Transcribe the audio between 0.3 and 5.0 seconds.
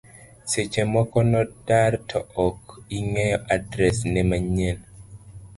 seche moko nodar to ok ing'eyo adres ne manyien,